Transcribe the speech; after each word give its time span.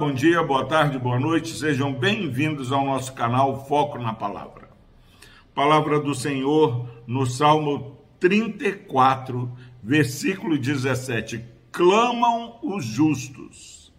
bom 0.00 0.14
dia, 0.14 0.42
boa 0.42 0.64
tarde, 0.64 0.98
boa 0.98 1.20
noite, 1.20 1.50
sejam 1.50 1.92
bem-vindos 1.92 2.72
ao 2.72 2.86
nosso 2.86 3.12
canal 3.12 3.66
Foco 3.66 3.98
na 3.98 4.14
Palavra. 4.14 4.70
Palavra 5.54 6.00
do 6.00 6.14
Senhor 6.14 6.88
no 7.06 7.26
Salmo 7.26 7.98
34, 8.18 9.52
versículo 9.82 10.56
17: 10.56 11.44
Clamam 11.70 12.58
os 12.62 12.82
justos, 12.82 13.92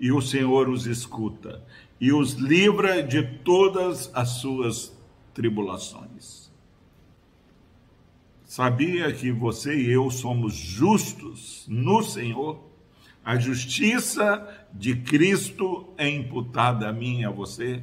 e 0.00 0.10
o 0.10 0.22
Senhor 0.22 0.66
os 0.70 0.86
escuta, 0.86 1.62
e 2.00 2.10
os 2.10 2.32
livra 2.32 3.02
de 3.02 3.22
todas 3.22 4.10
as 4.14 4.40
suas 4.40 4.98
tribulações. 5.34 6.50
Sabia 8.46 9.12
que 9.12 9.30
você 9.30 9.76
e 9.76 9.92
eu 9.92 10.10
somos 10.10 10.54
justos 10.54 11.66
no 11.68 12.02
Senhor? 12.02 12.73
A 13.24 13.36
justiça 13.36 14.46
de 14.72 14.96
Cristo 14.96 15.88
é 15.96 16.08
imputada 16.08 16.88
a 16.88 16.92
mim 16.92 17.20
e 17.20 17.24
a 17.24 17.30
você. 17.30 17.82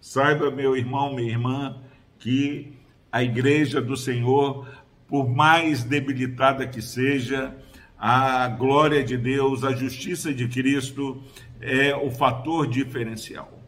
Saiba, 0.00 0.50
meu 0.50 0.74
irmão, 0.74 1.14
minha 1.14 1.30
irmã, 1.30 1.76
que 2.18 2.72
a 3.12 3.22
igreja 3.22 3.82
do 3.82 3.96
Senhor, 3.96 4.66
por 5.06 5.28
mais 5.28 5.84
debilitada 5.84 6.66
que 6.66 6.80
seja, 6.80 7.54
a 7.98 8.48
glória 8.48 9.04
de 9.04 9.16
Deus, 9.16 9.62
a 9.62 9.72
justiça 9.72 10.32
de 10.32 10.48
Cristo 10.48 11.22
é 11.60 11.94
o 11.94 12.10
fator 12.10 12.66
diferencial. 12.66 13.62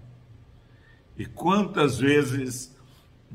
E 1.19 1.27
quantas 1.27 1.99
vezes 1.99 2.75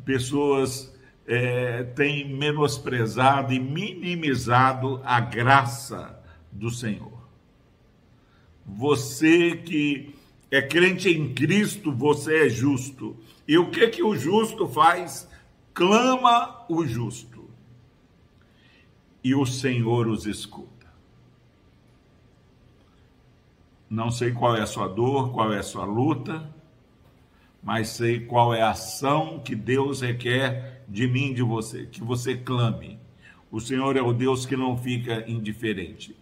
pessoas 0.04 0.92
é, 1.28 1.84
têm 1.84 2.34
menosprezado 2.34 3.54
e 3.54 3.60
minimizado 3.60 5.02
a 5.04 5.20
graça 5.20 6.20
do 6.52 6.70
Senhor. 6.70 7.15
Você 8.76 9.56
que 9.56 10.14
é 10.52 10.62
crente 10.62 11.10
em 11.10 11.34
Cristo, 11.34 11.94
você 11.94 12.48
é 12.48 12.50
justo. 12.50 13.16
E 13.48 13.58
o 13.58 13.72
que 13.72 13.88
que 13.88 14.04
o 14.04 14.18
justo 14.18 14.68
faz? 14.68 15.30
Clama 15.74 16.66
o 16.68 16.86
justo. 16.86 17.50
E 19.24 19.34
o 19.34 19.46
Senhor 19.46 20.08
os 20.08 20.26
escuta. 20.26 20.88
Não 23.90 24.12
sei 24.12 24.34
qual 24.34 24.58
é 24.58 24.62
a 24.62 24.68
sua 24.68 24.90
dor, 24.90 25.32
qual 25.32 25.54
é 25.54 25.60
a 25.60 25.64
sua 25.64 25.86
luta, 25.86 26.54
mas 27.64 27.88
sei 27.90 28.20
qual 28.20 28.54
é 28.54 28.62
a 28.62 28.72
ação 28.72 29.40
que 29.40 29.56
Deus 29.56 30.02
requer 30.02 30.84
de 30.86 31.08
mim 31.08 31.34
de 31.34 31.42
você, 31.42 31.86
que 31.86 32.04
você 32.04 32.36
clame. 32.36 33.00
O 33.50 33.62
Senhor 33.62 33.96
é 33.96 34.02
o 34.02 34.12
Deus 34.12 34.46
que 34.46 34.58
não 34.58 34.78
fica 34.78 35.24
indiferente. 35.30 36.14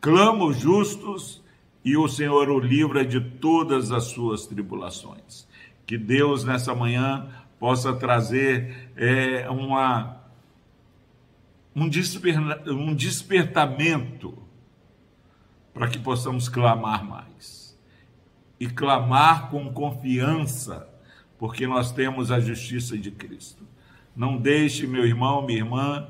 Clama 0.00 0.46
os 0.46 0.58
justos 0.58 1.45
e 1.86 1.96
o 1.96 2.08
Senhor 2.08 2.50
o 2.50 2.58
livra 2.58 3.06
de 3.06 3.20
todas 3.20 3.92
as 3.92 4.06
suas 4.06 4.44
tribulações. 4.44 5.46
Que 5.86 5.96
Deus 5.96 6.42
nessa 6.42 6.74
manhã 6.74 7.28
possa 7.60 7.94
trazer 7.94 8.90
é, 8.96 9.48
uma, 9.48 10.20
um, 11.76 11.88
desper, 11.88 12.40
um 12.66 12.92
despertamento 12.92 14.36
para 15.72 15.86
que 15.86 15.96
possamos 15.96 16.48
clamar 16.48 17.04
mais. 17.04 17.78
E 18.58 18.66
clamar 18.66 19.48
com 19.48 19.72
confiança, 19.72 20.92
porque 21.38 21.68
nós 21.68 21.92
temos 21.92 22.32
a 22.32 22.40
justiça 22.40 22.98
de 22.98 23.12
Cristo. 23.12 23.62
Não 24.16 24.36
deixe, 24.36 24.88
meu 24.88 25.06
irmão, 25.06 25.40
minha 25.46 25.60
irmã, 25.60 26.08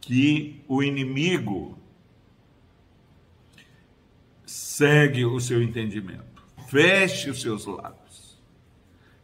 que 0.00 0.64
o 0.66 0.82
inimigo 0.82 1.78
segue 4.76 5.24
o 5.24 5.38
seu 5.38 5.62
entendimento. 5.62 6.42
Feche 6.66 7.30
os 7.30 7.40
seus 7.40 7.64
lábios. 7.64 8.36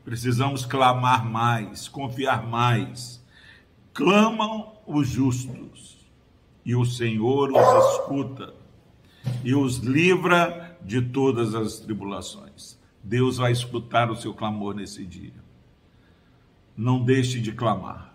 Precisamos 0.05 0.65
clamar 0.65 1.28
mais, 1.28 1.88
confiar 1.88 2.47
mais. 2.47 3.21
Clamam 3.93 4.72
os 4.87 5.09
justos, 5.09 6.06
e 6.65 6.77
o 6.77 6.84
Senhor 6.84 7.50
os 7.50 7.94
escuta 7.94 8.55
e 9.43 9.53
os 9.53 9.78
livra 9.78 10.78
de 10.83 11.03
todas 11.03 11.53
as 11.55 11.81
tribulações. 11.81 12.78
Deus 13.03 13.39
vai 13.39 13.50
escutar 13.50 14.09
o 14.09 14.16
seu 14.16 14.33
clamor 14.33 14.75
nesse 14.75 15.05
dia. 15.05 15.34
Não 16.77 17.03
deixe 17.05 17.41
de 17.41 17.50
clamar. 17.50 18.15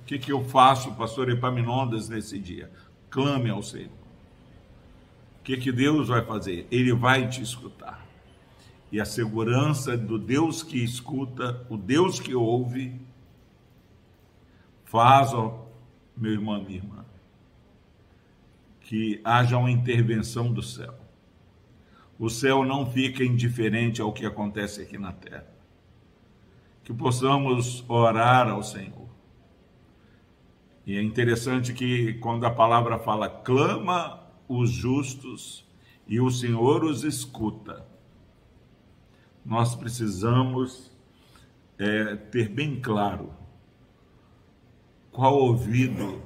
O 0.00 0.04
que, 0.04 0.18
que 0.18 0.32
eu 0.32 0.42
faço, 0.44 0.92
pastor 0.94 1.30
Epaminondas, 1.30 2.08
nesse 2.08 2.40
dia? 2.40 2.72
Clame 3.08 3.50
ao 3.50 3.62
Senhor. 3.62 4.01
O 5.42 5.44
que, 5.44 5.56
que 5.56 5.72
Deus 5.72 6.06
vai 6.06 6.24
fazer? 6.24 6.68
Ele 6.70 6.94
vai 6.94 7.28
te 7.28 7.42
escutar. 7.42 8.06
E 8.92 9.00
a 9.00 9.04
segurança 9.04 9.96
do 9.96 10.16
Deus 10.16 10.62
que 10.62 10.78
escuta, 10.78 11.66
o 11.68 11.76
Deus 11.76 12.20
que 12.20 12.32
ouve, 12.32 13.00
faz, 14.84 15.34
ó, 15.34 15.66
meu 16.16 16.30
irmão, 16.30 16.62
minha 16.62 16.76
irmã, 16.76 17.04
que 18.82 19.20
haja 19.24 19.58
uma 19.58 19.70
intervenção 19.70 20.52
do 20.52 20.62
céu. 20.62 20.94
O 22.20 22.30
céu 22.30 22.64
não 22.64 22.88
fica 22.88 23.24
indiferente 23.24 24.00
ao 24.00 24.12
que 24.12 24.24
acontece 24.24 24.80
aqui 24.80 24.96
na 24.96 25.10
terra. 25.10 25.52
Que 26.84 26.94
possamos 26.94 27.84
orar 27.88 28.48
ao 28.48 28.62
Senhor. 28.62 29.08
E 30.86 30.96
é 30.96 31.02
interessante 31.02 31.72
que 31.72 32.14
quando 32.14 32.46
a 32.46 32.50
palavra 32.50 32.96
fala 32.96 33.28
clama 33.28 34.22
os 34.48 34.70
justos 34.70 35.64
e 36.06 36.20
o 36.20 36.30
Senhor 36.30 36.84
os 36.84 37.04
escuta. 37.04 37.86
Nós 39.44 39.74
precisamos 39.74 40.90
é, 41.78 42.16
ter 42.16 42.48
bem 42.48 42.80
claro 42.80 43.32
qual 45.10 45.36
ouvido 45.36 46.22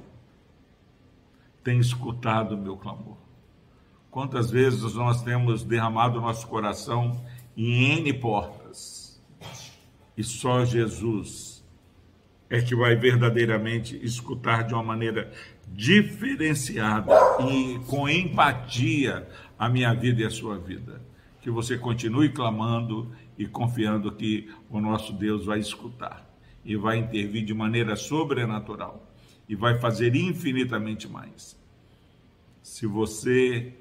tem 1.63 1.79
escutado 1.79 2.53
o 2.53 2.57
meu 2.57 2.77
clamor. 2.77 3.17
Quantas 4.09 4.49
vezes 4.49 4.93
nós 4.93 5.21
temos 5.21 5.63
derramado 5.63 6.21
nosso 6.21 6.47
coração 6.47 7.21
em 7.55 7.97
N 7.99 8.13
portas 8.13 9.21
e 10.15 10.23
só 10.23 10.63
Jesus 10.63 11.56
é 12.49 12.61
que 12.61 12.75
vai 12.75 12.95
verdadeiramente 12.95 13.99
escutar 14.03 14.63
de 14.63 14.73
uma 14.73 14.83
maneira 14.83 15.31
diferenciada 15.67 17.11
e 17.49 17.79
com 17.87 18.07
empatia 18.07 19.27
a 19.59 19.67
minha 19.67 19.93
vida 19.93 20.21
e 20.21 20.25
a 20.25 20.29
sua 20.29 20.57
vida. 20.57 21.01
Que 21.41 21.51
você 21.51 21.77
continue 21.77 22.29
clamando 22.29 23.11
e 23.37 23.45
confiando 23.45 24.11
que 24.11 24.49
o 24.69 24.79
nosso 24.79 25.13
Deus 25.13 25.45
vai 25.45 25.59
escutar 25.59 26.25
e 26.63 26.75
vai 26.75 26.97
intervir 26.97 27.45
de 27.45 27.53
maneira 27.53 27.95
sobrenatural 27.95 29.05
e 29.47 29.55
vai 29.55 29.77
fazer 29.79 30.15
infinitamente 30.15 31.07
mais. 31.07 31.57
Se 32.61 32.85
você 32.85 33.73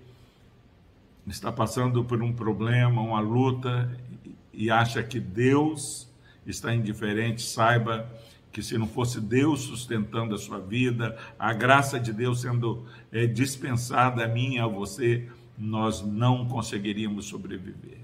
está 1.26 1.50
passando 1.50 2.04
por 2.04 2.22
um 2.22 2.32
problema, 2.32 3.00
uma 3.00 3.20
luta 3.20 3.90
e 4.52 4.70
acha 4.70 5.02
que 5.02 5.18
Deus 5.18 6.08
está 6.46 6.72
indiferente, 6.72 7.42
saiba 7.42 8.08
que 8.56 8.62
se 8.62 8.78
não 8.78 8.86
fosse 8.86 9.20
Deus 9.20 9.64
sustentando 9.64 10.34
a 10.34 10.38
sua 10.38 10.58
vida, 10.58 11.14
a 11.38 11.52
graça 11.52 12.00
de 12.00 12.10
Deus 12.10 12.40
sendo 12.40 12.86
é, 13.12 13.26
dispensada 13.26 14.24
a 14.24 14.28
mim 14.28 14.54
e 14.54 14.58
a 14.58 14.66
você, 14.66 15.28
nós 15.58 16.00
não 16.00 16.48
conseguiríamos 16.48 17.26
sobreviver. 17.26 18.00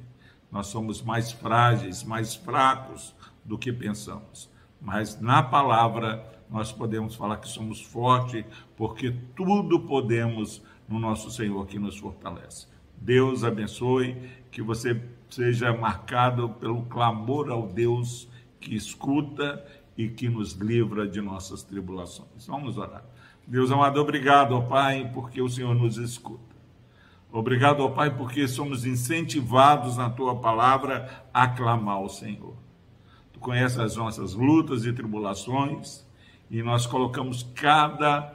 Nós 0.50 0.66
somos 0.66 1.00
mais 1.00 1.32
frágeis, 1.32 2.04
mais 2.04 2.34
fracos 2.34 3.14
do 3.42 3.56
que 3.56 3.72
pensamos. 3.72 4.50
Mas 4.78 5.18
na 5.18 5.42
palavra 5.42 6.22
nós 6.50 6.70
podemos 6.70 7.14
falar 7.14 7.38
que 7.38 7.48
somos 7.48 7.80
fortes, 7.80 8.44
porque 8.76 9.10
tudo 9.34 9.80
podemos 9.80 10.60
no 10.86 10.98
nosso 10.98 11.30
Senhor 11.30 11.66
que 11.66 11.78
nos 11.78 11.96
fortalece. 11.96 12.66
Deus 12.98 13.42
abençoe, 13.42 14.30
que 14.50 14.60
você 14.60 15.02
seja 15.30 15.72
marcado 15.72 16.50
pelo 16.50 16.82
clamor 16.82 17.50
ao 17.50 17.66
Deus 17.68 18.28
que 18.62 18.76
escuta 18.76 19.64
e 19.96 20.08
que 20.08 20.28
nos 20.28 20.52
livra 20.52 21.06
de 21.06 21.20
nossas 21.20 21.62
tribulações. 21.62 22.46
Vamos 22.46 22.78
orar. 22.78 23.04
Deus 23.46 23.70
amado, 23.70 24.00
obrigado, 24.00 24.52
ó 24.52 24.60
Pai, 24.60 25.10
porque 25.12 25.42
o 25.42 25.48
Senhor 25.48 25.74
nos 25.74 25.96
escuta. 25.96 26.52
Obrigado, 27.30 27.80
ó 27.80 27.88
Pai, 27.88 28.14
porque 28.14 28.46
somos 28.46 28.84
incentivados 28.84 29.96
na 29.96 30.10
tua 30.10 30.36
palavra 30.36 31.24
a 31.32 31.48
clamar 31.48 31.96
ao 31.96 32.08
Senhor. 32.08 32.54
Tu 33.32 33.40
conheces 33.40 33.78
as 33.78 33.96
nossas 33.96 34.34
lutas 34.34 34.84
e 34.84 34.92
tribulações 34.92 36.06
e 36.50 36.62
nós 36.62 36.86
colocamos 36.86 37.42
cada 37.54 38.34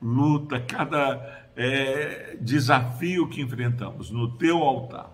luta, 0.00 0.60
cada 0.60 1.48
é, 1.56 2.36
desafio 2.40 3.28
que 3.28 3.40
enfrentamos 3.40 4.10
no 4.10 4.36
teu 4.36 4.58
altar. 4.62 5.10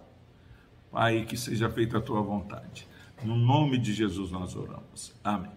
Pai, 0.90 1.24
que 1.24 1.36
seja 1.36 1.68
feita 1.68 1.98
a 1.98 2.00
tua 2.00 2.22
vontade. 2.22 2.86
No 3.24 3.36
nome 3.36 3.78
de 3.78 3.94
Jesus 3.94 4.30
nós 4.30 4.54
oramos. 4.54 5.14
Amém. 5.24 5.50